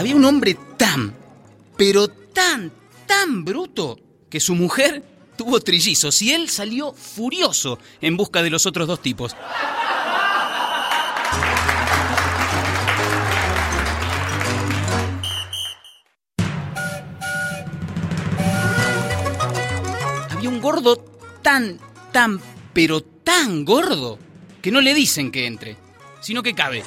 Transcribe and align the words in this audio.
Había 0.00 0.16
un 0.16 0.24
hombre 0.24 0.56
tan, 0.78 1.14
pero 1.76 2.08
tan, 2.08 2.72
tan 3.04 3.44
bruto 3.44 3.98
que 4.30 4.40
su 4.40 4.54
mujer 4.54 5.02
tuvo 5.36 5.60
trillizos 5.60 6.22
y 6.22 6.32
él 6.32 6.48
salió 6.48 6.94
furioso 6.94 7.78
en 8.00 8.16
busca 8.16 8.42
de 8.42 8.48
los 8.48 8.64
otros 8.64 8.88
dos 8.88 9.02
tipos. 9.02 9.36
Había 20.30 20.48
un 20.48 20.62
gordo 20.62 20.96
tan, 21.42 21.78
tan, 22.10 22.40
pero 22.72 23.02
tan 23.02 23.66
gordo 23.66 24.18
que 24.62 24.72
no 24.72 24.80
le 24.80 24.94
dicen 24.94 25.30
que 25.30 25.46
entre, 25.46 25.76
sino 26.22 26.42
que 26.42 26.54
cabe. 26.54 26.84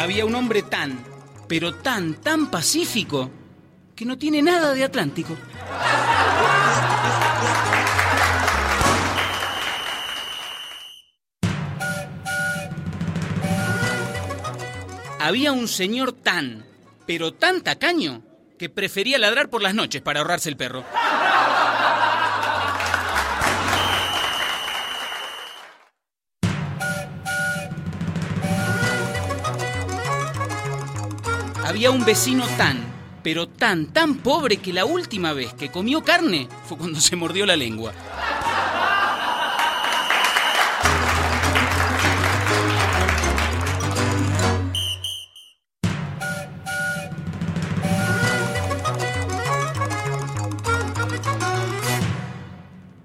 Había 0.00 0.24
un 0.24 0.34
hombre 0.34 0.62
tan, 0.62 1.04
pero 1.46 1.74
tan, 1.74 2.14
tan 2.14 2.50
pacífico, 2.50 3.30
que 3.94 4.06
no 4.06 4.16
tiene 4.16 4.40
nada 4.40 4.72
de 4.72 4.82
Atlántico. 4.82 5.36
Había 15.18 15.52
un 15.52 15.68
señor 15.68 16.12
tan, 16.12 16.64
pero 17.06 17.34
tan 17.34 17.60
tacaño, 17.60 18.22
que 18.58 18.70
prefería 18.70 19.18
ladrar 19.18 19.50
por 19.50 19.60
las 19.60 19.74
noches 19.74 20.00
para 20.00 20.20
ahorrarse 20.20 20.48
el 20.48 20.56
perro. 20.56 20.82
Había 31.70 31.92
un 31.92 32.04
vecino 32.04 32.44
tan, 32.58 32.78
pero 33.22 33.48
tan, 33.48 33.92
tan 33.92 34.16
pobre 34.16 34.56
que 34.56 34.72
la 34.72 34.84
última 34.84 35.32
vez 35.32 35.54
que 35.54 35.70
comió 35.70 36.02
carne 36.02 36.48
fue 36.66 36.76
cuando 36.76 37.00
se 37.00 37.14
mordió 37.14 37.46
la 37.46 37.54
lengua. 37.54 37.92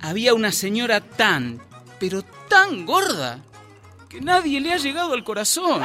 Había 0.00 0.34
una 0.34 0.50
señora 0.50 1.00
tan, 1.00 1.60
pero 2.00 2.24
tan 2.48 2.84
gorda, 2.84 3.38
que 4.08 4.20
nadie 4.20 4.60
le 4.60 4.72
ha 4.72 4.78
llegado 4.78 5.14
al 5.14 5.22
corazón. 5.22 5.80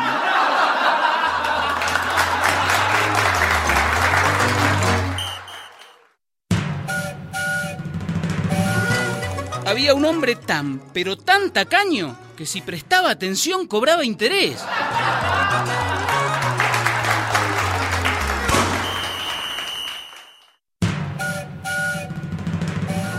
Había 9.74 9.96
un 9.96 10.06
hombre 10.06 10.36
tan, 10.36 10.84
pero 10.94 11.18
tan 11.18 11.50
tacaño, 11.50 12.16
que 12.38 12.46
si 12.46 12.62
prestaba 12.62 13.10
atención 13.10 13.66
cobraba 13.66 14.06
interés. 14.06 14.64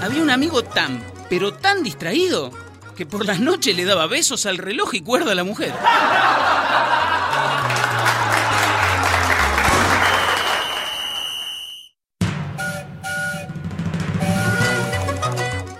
Había 0.00 0.22
un 0.22 0.30
amigo 0.30 0.62
tan, 0.62 1.02
pero 1.28 1.54
tan 1.54 1.82
distraído, 1.82 2.52
que 2.96 3.04
por 3.04 3.26
las 3.26 3.40
noches 3.40 3.74
le 3.74 3.84
daba 3.84 4.06
besos 4.06 4.46
al 4.46 4.58
reloj 4.58 4.94
y 4.94 5.00
cuerda 5.00 5.32
a 5.32 5.34
la 5.34 5.42
mujer. 5.42 5.74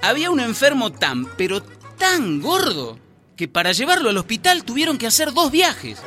Había 0.06 0.30
un 0.30 0.38
enfermo 0.38 0.92
tan, 0.92 1.24
pero 1.38 1.62
tan 1.62 2.42
gordo, 2.42 2.98
que 3.38 3.48
para 3.48 3.72
llevarlo 3.72 4.10
al 4.10 4.18
hospital 4.18 4.62
tuvieron 4.62 4.98
que 4.98 5.06
hacer 5.06 5.32
dos 5.32 5.50
viajes. 5.50 5.98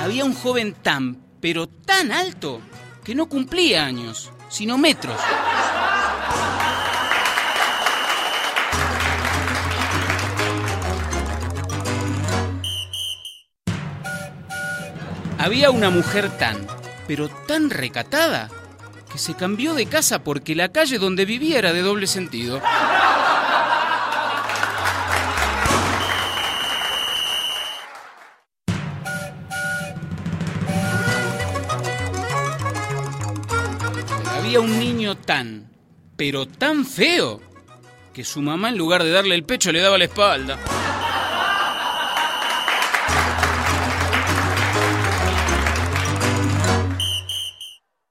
Había 0.00 0.24
un 0.24 0.34
joven 0.34 0.72
tan, 0.72 1.20
pero 1.40 1.66
tan 1.66 2.12
alto, 2.12 2.60
que 3.02 3.16
no 3.16 3.28
cumplía 3.28 3.84
años, 3.84 4.30
sino 4.48 4.78
metros. 4.78 5.18
Había 15.42 15.72
una 15.72 15.90
mujer 15.90 16.30
tan, 16.38 16.68
pero 17.08 17.28
tan 17.28 17.68
recatada, 17.68 18.48
que 19.10 19.18
se 19.18 19.34
cambió 19.34 19.74
de 19.74 19.86
casa 19.86 20.22
porque 20.22 20.54
la 20.54 20.68
calle 20.68 20.98
donde 20.98 21.24
vivía 21.24 21.58
era 21.58 21.72
de 21.72 21.82
doble 21.82 22.06
sentido. 22.06 22.62
Había 34.38 34.60
un 34.60 34.78
niño 34.78 35.16
tan, 35.16 35.72
pero 36.16 36.46
tan 36.46 36.86
feo, 36.86 37.40
que 38.14 38.22
su 38.22 38.42
mamá 38.42 38.68
en 38.68 38.78
lugar 38.78 39.02
de 39.02 39.10
darle 39.10 39.34
el 39.34 39.42
pecho 39.42 39.72
le 39.72 39.80
daba 39.80 39.98
la 39.98 40.04
espalda. 40.04 40.81